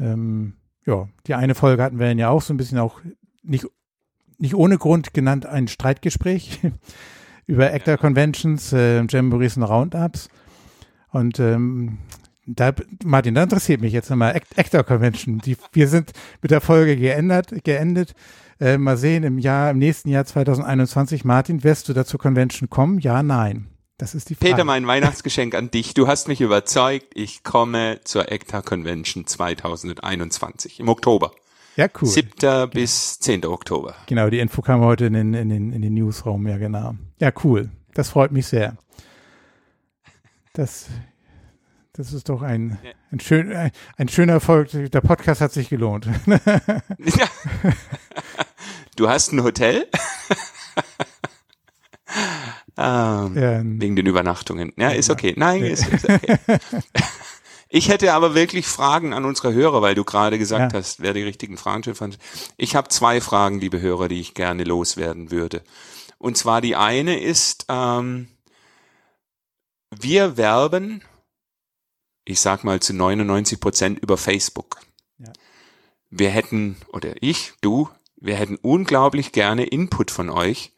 Ähm, 0.00 0.54
ja, 0.84 1.08
die 1.26 1.34
eine 1.34 1.54
Folge 1.54 1.82
hatten 1.82 1.98
wir 1.98 2.12
ja 2.12 2.28
auch 2.28 2.42
so 2.42 2.52
ein 2.52 2.56
bisschen 2.56 2.78
auch 2.78 3.00
nicht 3.42 3.66
nicht 4.42 4.56
ohne 4.56 4.76
Grund 4.76 5.14
genannt 5.14 5.46
ein 5.46 5.68
Streitgespräch 5.68 6.60
über 7.46 7.72
Actor 7.72 7.96
Conventions, 7.96 8.72
äh, 8.72 9.02
Jamborees 9.04 9.56
und 9.56 9.62
Roundups. 9.62 10.28
Und 11.10 11.38
ähm, 11.38 11.98
da, 12.46 12.72
Martin, 13.04 13.34
da 13.34 13.44
interessiert 13.44 13.80
mich 13.80 13.92
jetzt 13.92 14.10
nochmal 14.10 14.40
Actor 14.56 14.82
Convention. 14.84 15.38
Die, 15.38 15.56
wir 15.72 15.88
sind 15.88 16.12
mit 16.40 16.50
der 16.50 16.60
Folge 16.60 16.96
geändert, 16.96 17.52
geendet. 17.64 18.14
Äh, 18.60 18.78
mal 18.78 18.96
sehen, 18.96 19.24
im 19.24 19.38
Jahr, 19.38 19.70
im 19.70 19.78
nächsten 19.78 20.08
Jahr 20.08 20.24
2021, 20.24 21.24
Martin, 21.24 21.64
wirst 21.64 21.88
du 21.88 21.92
da 21.92 22.04
zur 22.04 22.20
Convention 22.20 22.70
kommen? 22.70 22.98
Ja, 23.00 23.22
nein. 23.22 23.68
Das 23.98 24.14
ist 24.14 24.30
die 24.30 24.34
Frage. 24.34 24.52
Peter, 24.52 24.64
mein 24.64 24.86
Weihnachtsgeschenk 24.86 25.54
an 25.54 25.70
dich. 25.70 25.94
Du 25.94 26.08
hast 26.08 26.26
mich 26.26 26.40
überzeugt. 26.40 27.06
Ich 27.14 27.44
komme 27.44 28.00
zur 28.04 28.30
ECTA 28.32 28.62
Convention 28.62 29.26
2021 29.26 30.80
im 30.80 30.88
Oktober. 30.88 31.32
Ja, 31.76 31.86
cool. 32.00 32.08
7. 32.08 32.70
bis 32.70 33.18
10. 33.20 33.46
Oktober. 33.46 33.94
Genau, 34.06 34.28
die 34.28 34.40
Info 34.40 34.60
kam 34.60 34.80
heute 34.80 35.06
in 35.06 35.14
den, 35.14 35.34
in 35.34 35.48
den, 35.48 35.72
in 35.72 35.82
den 35.82 35.94
Newsraum, 35.94 36.46
ja, 36.46 36.58
genau. 36.58 36.94
Ja, 37.18 37.32
cool. 37.44 37.70
Das 37.94 38.10
freut 38.10 38.32
mich 38.32 38.46
sehr. 38.46 38.76
Das, 40.52 40.88
das 41.94 42.12
ist 42.12 42.28
doch 42.28 42.42
ein, 42.42 42.78
ein, 43.10 43.20
schön, 43.20 43.52
ein, 43.52 43.70
ein 43.96 44.08
schöner 44.08 44.34
Erfolg. 44.34 44.70
Der 44.70 45.00
Podcast 45.00 45.40
hat 45.40 45.52
sich 45.52 45.68
gelohnt. 45.68 46.06
Ja. 46.26 47.28
Du 48.96 49.08
hast 49.08 49.32
ein 49.32 49.42
Hotel? 49.42 49.88
ähm, 52.76 53.34
ja, 53.34 53.62
wegen 53.64 53.96
den 53.96 54.06
Übernachtungen. 54.06 54.72
Ja, 54.76 54.90
ist 54.90 55.08
okay. 55.10 55.34
Nein, 55.36 55.62
ist, 55.64 55.86
ist 55.86 56.08
okay. 56.08 56.38
Ich 57.74 57.88
hätte 57.88 58.12
aber 58.12 58.34
wirklich 58.34 58.66
Fragen 58.66 59.14
an 59.14 59.24
unsere 59.24 59.54
Hörer, 59.54 59.80
weil 59.80 59.94
du 59.94 60.04
gerade 60.04 60.38
gesagt 60.38 60.74
ja. 60.74 60.78
hast, 60.78 61.00
wer 61.00 61.14
die 61.14 61.22
richtigen 61.22 61.56
Fragen 61.56 61.94
fand. 61.94 62.18
Ich 62.58 62.76
habe 62.76 62.90
zwei 62.90 63.22
Fragen, 63.22 63.60
liebe 63.60 63.80
Hörer, 63.80 64.08
die 64.08 64.20
ich 64.20 64.34
gerne 64.34 64.64
loswerden 64.64 65.30
würde. 65.30 65.62
Und 66.18 66.36
zwar 66.36 66.60
die 66.60 66.76
eine 66.76 67.18
ist, 67.18 67.64
ähm, 67.70 68.28
wir 69.88 70.36
werben, 70.36 71.02
ich 72.24 72.40
sag 72.40 72.64
mal 72.64 72.80
zu 72.80 72.94
99 72.94 73.60
Prozent 73.60 73.98
über 73.98 74.16
Facebook. 74.16 74.80
Ja. 75.18 75.32
Wir 76.10 76.30
hätten, 76.30 76.76
oder 76.92 77.14
ich, 77.20 77.52
du, 77.60 77.88
wir 78.16 78.36
hätten 78.36 78.56
unglaublich 78.56 79.32
gerne 79.32 79.64
Input 79.64 80.10
von 80.10 80.30
euch 80.30 80.72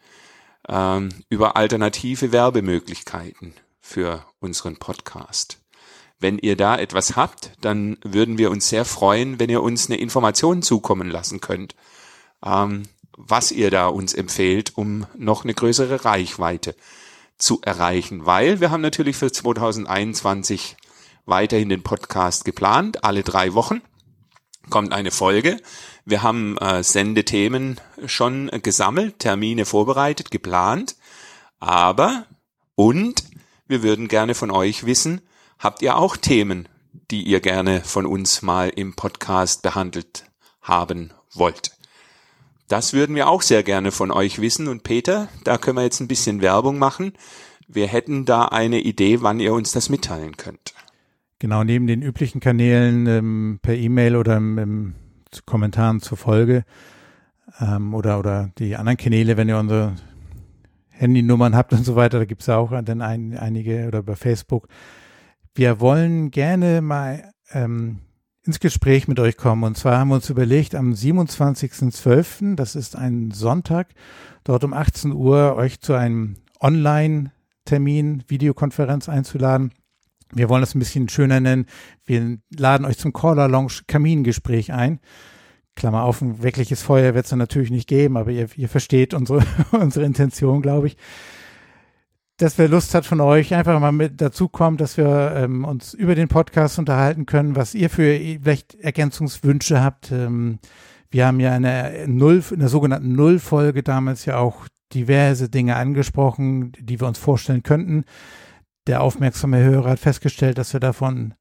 ähm, 0.68 1.10
über 1.28 1.56
alternative 1.56 2.32
Werbemöglichkeiten 2.32 3.54
für 3.80 4.24
unseren 4.40 4.76
Podcast. 4.76 5.58
Wenn 6.18 6.38
ihr 6.38 6.56
da 6.56 6.76
etwas 6.78 7.16
habt, 7.16 7.52
dann 7.60 7.98
würden 8.02 8.38
wir 8.38 8.50
uns 8.50 8.68
sehr 8.68 8.84
freuen, 8.84 9.38
wenn 9.38 9.50
ihr 9.50 9.62
uns 9.62 9.90
eine 9.90 9.98
Information 9.98 10.62
zukommen 10.62 11.10
lassen 11.10 11.40
könnt, 11.40 11.74
ähm, 12.44 12.84
was 13.16 13.52
ihr 13.52 13.70
da 13.70 13.88
uns 13.88 14.14
empfehlt, 14.14 14.76
um 14.76 15.06
noch 15.16 15.44
eine 15.44 15.54
größere 15.54 16.04
Reichweite 16.04 16.74
zu 17.36 17.60
erreichen. 17.62 18.24
Weil 18.24 18.60
wir 18.60 18.70
haben 18.70 18.80
natürlich 18.80 19.16
für 19.16 19.30
2021 19.30 20.76
weiterhin 21.26 21.69
den 21.69 21.83
Podcast 21.83 22.45
geplant. 22.45 23.04
Alle 23.04 23.23
drei 23.23 23.54
Wochen 23.54 23.83
kommt 24.71 24.93
eine 24.93 25.11
Folge. 25.11 25.59
Wir 26.04 26.23
haben 26.23 26.59
äh, 26.59 26.83
Sendethemen 26.83 27.81
schon 28.07 28.50
gesammelt, 28.62 29.19
Termine 29.19 29.64
vorbereitet, 29.64 30.31
geplant. 30.31 30.97
Aber 31.61 32.26
und 32.75 33.25
wir 33.66 33.83
würden 33.83 34.09
gerne 34.09 34.35
von 34.35 34.50
euch 34.50 34.87
wissen, 34.87 35.23
Habt 35.64 35.81
ihr 35.81 35.97
auch 35.97 36.19
Themen, 36.19 36.69
die 37.11 37.23
ihr 37.23 37.40
gerne 37.40 37.81
von 37.81 38.04
uns 38.04 38.43
mal 38.43 38.69
im 38.69 38.95
Podcast 38.95 39.62
behandelt 39.62 40.26
haben 40.61 41.11
wollt? 41.33 41.73
Das 42.69 42.93
würden 42.93 43.16
wir 43.16 43.28
auch 43.28 43.40
sehr 43.40 43.62
gerne 43.62 43.90
von 43.90 44.11
euch 44.11 44.43
wissen. 44.43 44.69
Und 44.69 44.83
Peter, 44.83 45.28
da 45.43 45.57
können 45.57 45.78
wir 45.78 45.85
jetzt 45.85 46.00
ein 46.00 46.09
bisschen 46.09 46.43
Werbung 46.43 46.78
machen. 46.78 47.14
Wir 47.66 47.87
hätten 47.87 48.26
da 48.26 48.45
eine 48.45 48.81
Idee, 48.81 49.23
wann 49.23 49.40
ihr 49.40 49.54
uns 49.54 49.73
das 49.73 49.88
mitteilen 49.88 50.37
könnt. 50.37 50.75
Genau, 51.38 51.64
neben 51.64 51.87
den 51.87 52.03
üblichen 52.03 52.41
Kanälen 52.41 53.07
ähm, 53.07 53.59
per 53.61 53.75
E-Mail 53.75 54.17
oder 54.17 54.37
im, 54.37 54.59
im 54.59 54.95
Kommentaren 55.47 56.00
zur 56.00 56.17
Folge 56.17 56.64
ähm, 57.61 57.95
oder, 57.95 58.19
oder 58.19 58.50
die 58.59 58.76
anderen 58.76 58.97
Kanäle, 58.97 59.37
wenn 59.37 59.49
ihr 59.49 59.59
unsere 59.59 59.97
Handynummern 60.91 61.57
habt 61.57 61.73
und 61.73 61.85
so 61.85 61.97
weiter, 61.97 62.21
da 62.21 62.25
gibt 62.25 62.43
es 62.43 62.49
auch 62.49 62.71
dann 62.83 63.03
ein, 63.03 63.37
einige 63.37 63.88
oder 63.88 63.99
über 63.99 64.14
Facebook 64.17 64.69
wir 65.55 65.81
wollen 65.81 66.31
gerne 66.31 66.81
mal 66.81 67.33
ähm, 67.53 68.00
ins 68.43 68.61
Gespräch 68.61 69.09
mit 69.09 69.21
euch 69.21 69.37
kommen. 69.37 69.64
Und 69.64 69.76
zwar 69.76 69.99
haben 69.99 70.09
wir 70.09 70.17
uns 70.17 70.29
überlegt, 70.31 70.75
am 70.75 70.93
27.12., 70.93 72.57
das 72.57 72.75
ist 72.75 72.97
ein 72.97 73.31
Sonntag, 73.31 73.95
dort 74.43 74.64
um 74.64 74.73
18 74.73 75.12
Uhr 75.12 75.55
euch 75.57 75.81
zu 75.81 75.95
einem 75.95 76.37
Online-Termin, 76.61 78.25
Videokonferenz 78.26 79.09
einzuladen. 79.09 79.73
Wir 80.35 80.49
wollen 80.49 80.62
das 80.62 80.75
ein 80.75 80.81
bisschen 80.81 81.09
schöner 81.09 81.41
nennen. 81.41 81.67
Wir 82.05 82.38
laden 82.57 82.87
euch 82.87 82.99
zum 82.99 83.12
Caller 83.12 83.49
Lounge 83.49 83.83
Kamingespräch 83.87 84.73
ein. 84.73 85.00
Klammer 85.76 86.03
auf, 86.03 86.21
ein 86.21 86.43
wirkliches 86.43 86.83
Feuer 86.83 87.14
wird 87.14 87.26
es 87.26 87.33
natürlich 87.33 87.71
nicht 87.71 87.88
geben, 87.88 88.17
aber 88.17 88.31
ihr, 88.31 88.49
ihr 88.57 88.69
versteht 88.69 89.14
unsere, 89.14 89.45
unsere 89.73 90.05
Intention, 90.05 90.62
glaube 90.62 90.88
ich 90.88 90.97
dass 92.37 92.59
wer 92.59 92.69
Lust 92.69 92.95
hat 92.95 93.07
von 93.07 93.21
euch, 93.21 93.55
einfach 93.55 93.79
mal 93.79 93.93
mit 93.93 94.21
dazu 94.21 94.49
kommt, 94.49 94.81
dass 94.81 94.97
wir 94.97 95.33
ähm, 95.37 95.64
uns 95.64 95.95
über 95.95 96.14
den 96.14 96.29
Podcast 96.29 96.79
unterhalten 96.79 97.26
können, 97.26 97.55
was 97.55 97.75
ihr 97.75 97.91
für 97.91 98.19
vielleicht 98.19 98.75
Ergänzungswünsche 98.75 99.83
habt. 99.83 100.11
Ähm, 100.11 100.59
wir 101.11 101.26
haben 101.26 101.38
ja 101.38 101.53
eine 101.53 102.07
Null, 102.09 102.43
in 102.50 102.59
der 102.59 102.69
sogenannten 102.69 103.14
Nullfolge 103.14 103.85
damals 103.85 104.25
ja 104.25 104.38
auch 104.38 104.67
diverse 104.93 105.49
Dinge 105.49 105.76
angesprochen, 105.76 106.73
die 106.81 107.00
wir 107.00 107.07
uns 107.07 107.19
vorstellen 107.19 107.62
könnten. 107.62 108.05
Der 108.87 109.03
aufmerksame 109.03 109.62
Hörer 109.62 109.91
hat 109.91 109.99
festgestellt, 109.99 110.59
dass 110.59 110.73
wir 110.73 110.81
davon 110.81 111.35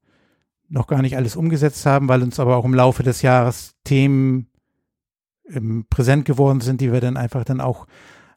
noch 0.68 0.86
gar 0.86 1.02
nicht 1.02 1.16
alles 1.16 1.36
umgesetzt 1.36 1.84
haben, 1.86 2.08
weil 2.08 2.22
uns 2.22 2.40
aber 2.40 2.56
auch 2.56 2.64
im 2.64 2.74
Laufe 2.74 3.02
des 3.02 3.22
Jahres 3.22 3.74
Themen 3.84 4.48
ähm, 5.48 5.86
präsent 5.90 6.24
geworden 6.24 6.60
sind, 6.60 6.80
die 6.80 6.92
wir 6.92 7.00
dann 7.00 7.16
einfach 7.16 7.44
dann 7.44 7.60
auch 7.60 7.86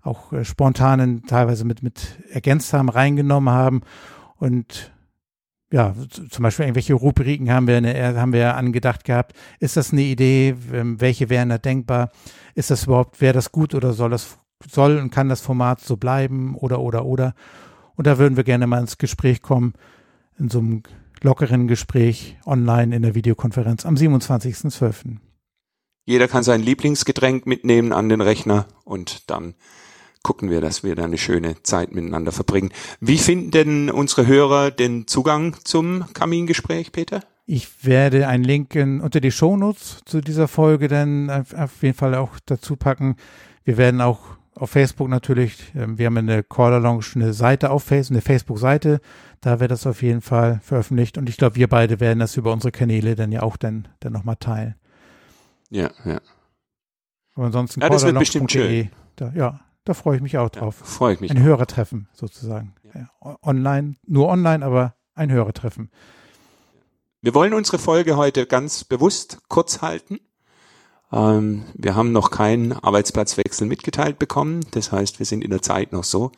auch 0.02 0.32
äh, 0.34 0.46
spontan 0.46 1.24
teilweise 1.28 1.66
mit 1.66 1.84
mit 1.84 2.18
ergänzt 2.30 2.74
haben, 2.74 2.90
reingenommen 2.90 3.54
haben 3.54 3.82
und 4.38 4.92
ja, 5.72 5.94
zum 6.30 6.44
Beispiel 6.44 6.66
irgendwelche 6.66 6.94
Rubriken 6.94 7.52
haben 7.52 7.68
wir, 7.68 7.82
haben 8.18 8.32
wir 8.32 8.56
angedacht 8.56 9.04
gehabt. 9.04 9.34
Ist 9.60 9.76
das 9.76 9.92
eine 9.92 10.04
Idee? 10.04 10.56
Ähm, 10.72 11.02
welche 11.02 11.30
wären 11.30 11.50
da 11.50 11.58
denkbar? 11.58 12.12
Ist 12.56 12.72
das 12.72 12.86
überhaupt, 12.86 13.20
wäre 13.20 13.34
das 13.34 13.52
gut 13.52 13.76
oder 13.76 13.92
soll 13.92 14.12
das, 14.12 14.38
soll 14.66 14.98
und 14.98 15.12
kann 15.12 15.28
das 15.28 15.42
Format 15.42 15.82
so 15.82 15.98
bleiben 15.98 16.56
oder, 16.56 16.80
oder, 16.80 17.06
oder? 17.06 17.34
Und 17.98 18.08
da 18.08 18.18
würden 18.20 18.38
wir 18.38 18.44
gerne 18.44 18.68
mal 18.68 18.80
ins 18.80 18.98
Gespräch 18.98 19.42
kommen, 19.42 19.74
in 20.40 20.50
so 20.50 20.60
einem 20.60 20.84
lockeren 21.22 21.68
Gespräch 21.68 22.38
online 22.46 22.96
in 22.96 23.02
der 23.02 23.16
Videokonferenz 23.16 23.86
am 23.86 23.96
27.12. 23.96 25.18
Jeder 26.06 26.28
kann 26.28 26.44
sein 26.44 26.62
Lieblingsgetränk 26.62 27.48
mitnehmen 27.48 27.92
an 27.92 28.08
den 28.08 28.22
Rechner 28.22 28.68
und 28.86 29.30
dann 29.30 29.56
gucken 30.22 30.50
wir, 30.50 30.62
dass 30.62 30.84
wir 30.84 30.96
da 30.96 31.06
eine 31.06 31.18
schöne 31.18 31.62
Zeit 31.64 31.94
miteinander 31.94 32.32
verbringen. 32.32 32.72
Wie 33.00 33.18
finden 33.18 33.50
denn 33.52 33.90
unsere 33.90 34.28
Hörer 34.28 34.72
den 34.72 35.08
Zugang 35.08 35.56
zum 35.64 36.06
Kamingespräch, 36.14 36.92
Peter? 36.92 37.22
Ich 37.46 37.84
werde 37.86 38.28
einen 38.28 38.44
Link 38.44 38.76
in, 38.76 39.02
unter 39.02 39.22
die 39.22 39.32
Shownotes 39.32 40.02
zu 40.06 40.22
dieser 40.22 40.48
Folge 40.48 40.88
dann 40.88 41.30
auf 41.30 41.82
jeden 41.82 41.96
Fall 41.96 42.14
auch 42.14 42.40
dazu 42.46 42.76
packen. 42.76 43.16
Wir 43.64 43.78
werden 43.78 44.02
auch 44.02 44.37
auf 44.60 44.72
Facebook 44.72 45.10
natürlich, 45.10 45.74
ähm, 45.76 45.98
wir 45.98 46.08
haben 46.08 46.18
eine 46.18 46.44
Caller 46.44 46.80
Lounge, 46.80 47.06
eine 47.16 47.34
Seite 47.34 47.70
auf 47.70 47.84
Facebook, 47.84 48.16
eine 48.16 48.22
Facebook-Seite, 48.22 49.02
da 49.42 49.60
wird 49.60 49.72
das 49.72 49.86
auf 49.86 50.02
jeden 50.02 50.22
Fall 50.22 50.60
veröffentlicht 50.64 51.18
und 51.18 51.30
ich 51.30 51.38
glaube, 51.38 51.56
wir 51.56 51.68
beide 51.68 52.00
werden 52.00 52.20
das 52.20 52.38
über 52.38 52.52
unsere 52.52 52.72
Kanäle 52.72 53.16
dann 53.16 53.32
ja 53.32 53.44
auch 53.44 53.58
dann, 53.58 53.88
dann 54.00 54.14
nochmal 54.14 54.38
teilen. 54.38 54.76
Ja, 55.70 55.92
ja. 56.06 56.22
Aber 57.36 57.46
ansonsten 57.46 57.82
ja, 57.82 57.90
das 57.90 58.04
wird 58.04 58.18
bestimmt 58.18 58.52
schön. 58.52 58.90
Da, 59.16 59.32
ja, 59.36 59.60
da 59.84 59.94
freue 59.94 60.18
ich 60.18 60.22
mich 60.22 60.38
auch 60.38 60.50
drauf. 60.50 60.78
Ja, 60.80 60.86
freue 60.86 61.14
ich 61.14 61.20
mich. 61.20 61.32
Ein 61.32 61.42
Hörertreffen 61.42 62.10
sozusagen. 62.14 62.74
Ja. 62.94 63.38
Online, 63.44 63.96
nur 64.06 64.28
online, 64.28 64.66
aber 64.66 64.96
ein 65.14 65.32
Hörertreffen. 65.32 65.92
Wir 67.22 67.34
wollen 67.34 67.54
unsere 67.54 67.80
Folge 67.80 68.16
heute 68.16 68.46
ganz 68.46 68.84
bewusst 68.84 69.40
kurz 69.50 69.82
halten. 69.82 70.20
Ähm, 71.12 71.64
wir 71.74 71.96
haben 71.96 72.12
noch 72.12 72.32
keinen 72.32 72.74
Arbeitsplatzwechsel 72.74 73.68
mitgeteilt 73.68 74.20
bekommen. 74.20 74.66
Das 74.72 74.92
heißt, 74.92 75.20
wir 75.20 75.26
sind 75.26 75.44
in 75.44 75.52
der 75.52 75.62
Zeit 75.62 75.92
noch 75.92 76.04
so, 76.04 76.32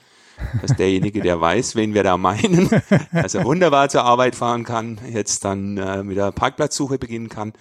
dass 0.62 0.76
derjenige, 0.76 1.22
der 1.22 1.42
weiß, 1.42 1.76
wen 1.76 1.94
wir 1.94 2.04
da 2.04 2.18
meinen, 2.18 2.70
dass 3.12 3.36
er 3.36 3.46
wunderbar 3.46 3.90
zur 3.90 4.04
Arbeit 4.04 4.36
fahren 4.36 4.64
kann, 4.64 5.00
jetzt 5.10 5.46
dann 5.46 5.78
äh, 5.78 6.04
mit 6.04 6.18
der 6.18 6.32
Parkplatzsuche 6.32 6.98
beginnen 6.98 7.30
kann. 7.30 7.54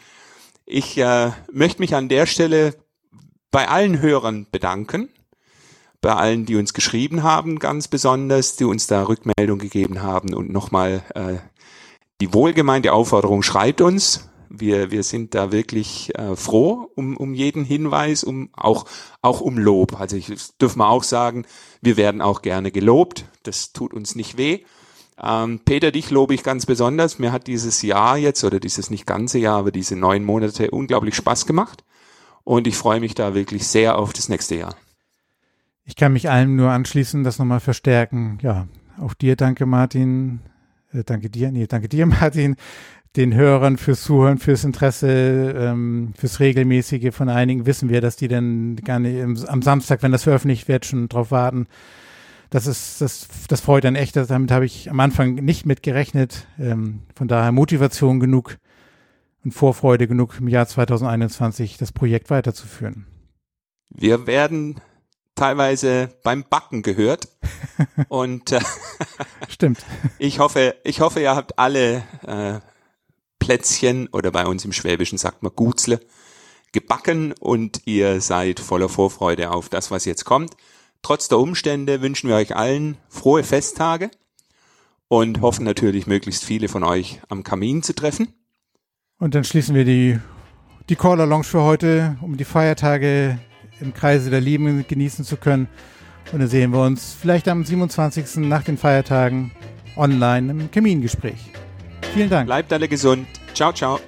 Ich 0.67 0.99
äh, 0.99 1.33
möchte 1.53 1.81
mich 1.81 1.95
an 1.95 2.09
der 2.09 2.27
Stelle 2.27 2.75
bei 3.51 3.69
allen 3.69 4.01
Hörern 4.01 4.47
bedanken, 4.51 5.09
bei 6.01 6.15
allen, 6.15 6.45
die 6.45 6.57
uns 6.57 6.75
geschrieben 6.75 7.23
haben, 7.23 7.59
ganz 7.59 7.89
besonders, 7.89 8.57
die 8.57 8.65
uns 8.65 8.87
da 8.87 9.03
Rückmeldung 9.05 9.59
gegeben 9.59 10.03
haben 10.03 10.35
und 10.35 10.51
nochmal 10.51 11.03
äh, 11.15 11.37
die 12.21 12.35
wohlgemeinte 12.35 12.93
Aufforderung, 12.93 13.43
schreibt 13.43 13.81
uns. 13.81 14.29
Wir, 14.51 14.91
wir 14.91 15.03
sind 15.03 15.35
da 15.35 15.53
wirklich 15.53 16.17
äh, 16.19 16.37
froh 16.37 16.91
um, 16.95 17.17
um 17.17 17.35
jeden 17.35 17.65
Hinweis, 17.65 18.25
um 18.25 18.51
auch, 18.53 18.87
auch 19.23 19.41
um 19.41 19.59
Lob. 19.59 20.01
Also 20.01 20.17
ich 20.17 20.33
dürfen 20.61 20.79
wir 20.79 20.89
auch 20.89 21.03
sagen, 21.05 21.47
wir 21.83 21.97
werden 21.97 22.21
auch 22.21 22.43
gerne 22.43 22.71
gelobt. 22.71 23.25
Das 23.43 23.73
tut 23.73 23.95
uns 23.95 24.15
nicht 24.15 24.39
weh. 24.39 24.61
Ähm, 25.21 25.61
Peter, 25.65 25.91
dich 25.91 26.11
lobe 26.11 26.35
ich 26.35 26.43
ganz 26.43 26.67
besonders. 26.67 27.19
Mir 27.19 27.33
hat 27.33 27.47
dieses 27.47 27.83
Jahr 27.83 28.17
jetzt, 28.17 28.45
oder 28.45 28.61
dieses 28.61 28.91
nicht 28.91 29.07
ganze 29.07 29.39
Jahr, 29.39 29.59
aber 29.59 29.73
diese 29.73 29.97
neun 29.97 30.25
Monate 30.25 30.71
unglaublich 30.71 31.17
Spaß 31.17 31.47
gemacht. 31.47 31.85
Und 32.45 32.67
ich 32.67 32.77
freue 32.77 33.01
mich 33.01 33.15
da 33.15 33.35
wirklich 33.35 33.67
sehr 33.67 33.99
auf 33.99 34.13
das 34.13 34.29
nächste 34.29 34.55
Jahr. 34.55 34.77
Ich 35.85 35.97
kann 35.97 36.13
mich 36.13 36.31
allem 36.31 36.57
nur 36.57 36.71
anschließen, 36.71 37.25
das 37.25 37.39
nochmal 37.39 37.61
verstärken. 37.61 38.39
Ja, 38.43 38.69
auch 39.01 39.15
dir 39.15 39.37
danke, 39.37 39.67
Martin. 39.67 40.41
Äh, 40.93 41.03
danke 41.05 41.31
dir, 41.31 41.51
nee, 41.51 41.67
danke 41.67 41.89
dir, 41.89 42.07
Martin. 42.21 42.57
Den 43.17 43.35
Hörern 43.35 43.79
fürs 43.79 44.03
Zuhören, 44.03 44.39
fürs 44.39 44.65
Interesse, 44.65 45.55
ähm, 45.57 46.13
fürs 46.17 46.41
Regelmäßige. 46.41 47.15
Von 47.15 47.29
einigen 47.29 47.67
wissen 47.67 47.89
wir, 47.89 48.01
dass 48.01 48.17
die 48.17 48.29
dann 48.29 48.77
gerne 48.77 49.21
im, 49.21 49.39
am 49.47 49.63
Samstag, 49.63 50.03
wenn 50.03 50.13
das 50.13 50.25
veröffentlicht 50.25 50.69
wird, 50.69 50.85
schon 50.87 51.09
drauf 51.09 51.31
warten. 51.31 51.67
Das 52.51 52.67
ist, 52.67 53.01
das, 53.01 53.29
das 53.49 53.61
freut 53.61 53.85
dann 53.85 53.95
echt. 53.95 54.17
Damit 54.17 54.51
habe 54.51 54.67
ich 54.67 54.91
am 54.91 55.01
Anfang 55.01 55.35
nicht 55.35 55.67
mit 55.67 55.83
gerechnet. 55.83 56.47
Ähm, 56.59 57.01
von 57.15 57.29
daher 57.29 57.53
Motivation 57.53 58.21
genug 58.21 58.57
und 59.45 59.53
Vorfreude 59.53 60.07
genug 60.07 60.37
im 60.39 60.49
Jahr 60.49 60.67
2021 60.67 61.77
das 61.79 61.93
Projekt 61.93 62.31
weiterzuführen. 62.31 63.07
Wir 63.91 64.27
werden 64.27 64.81
teilweise 65.39 66.11
beim 66.23 66.45
Backen 66.49 66.83
gehört. 66.83 67.29
Und 68.09 68.53
äh, 68.53 68.61
stimmt. 69.49 69.85
Ich 70.19 70.41
hoffe, 70.41 70.75
ich 70.85 71.01
hoffe, 71.01 71.21
ihr 71.21 71.35
habt 71.35 71.59
alle 71.59 72.03
äh, 72.27 72.59
Plätzchen 73.39 74.09
oder 74.09 74.31
bei 74.31 74.47
uns 74.47 74.65
im 74.65 74.73
Schwäbischen 74.73 75.19
sagt 75.19 75.43
man 75.43 75.53
Gutzle 75.55 76.01
gebacken 76.73 77.33
und 77.33 77.83
ihr 77.87 78.21
seid 78.21 78.61
voller 78.61 78.89
Vorfreude 78.89 79.51
auf 79.51 79.69
das, 79.69 79.91
was 79.91 80.05
jetzt 80.05 80.25
kommt. 80.25 80.57
Trotz 81.03 81.29
der 81.29 81.39
Umstände 81.39 82.03
wünschen 82.03 82.29
wir 82.29 82.37
euch 82.37 82.57
allen 82.57 82.99
frohe 83.09 83.45
Festtage 83.45 84.11
und 85.09 85.41
hoffen 85.41 85.65
natürlich, 85.65 86.07
möglichst 86.07 86.45
viele 86.45 86.69
von 86.69 86.85
euch 86.85 87.21
am 87.29 87.43
Kamin 87.43 87.83
zu 87.83 87.95
treffen. 87.95 88.29
Und 89.19 89.35
dann 89.35 89.45
schließen 89.45 89.75
wir 89.75 89.85
die, 89.85 90.19
die 90.89 90.97
Caller 90.97 91.27
Lounge 91.27 91.45
für 91.45 91.63
heute, 91.63 92.17
um 92.21 92.37
die 92.37 92.45
Feiertage 92.45 93.39
im 93.81 93.95
Kreise 93.95 94.31
der 94.31 94.41
Lieben 94.41 94.85
genießen 94.87 95.25
zu 95.25 95.37
können. 95.37 95.69
Und 96.33 96.41
dann 96.41 96.49
sehen 96.49 96.73
wir 96.73 96.83
uns 96.83 97.17
vielleicht 97.19 97.49
am 97.49 97.65
27. 97.65 98.37
nach 98.49 98.63
den 98.63 98.77
Feiertagen 98.77 99.53
online 99.97 100.51
im 100.51 100.71
Kamingespräch. 100.71 101.53
Vielen 102.15 102.31
Dank. 102.31 102.47
Bleibt 102.47 102.73
alle 102.73 102.89
gesund. 102.89 103.27
Ciao, 103.55 103.73
ciao. 103.73 104.01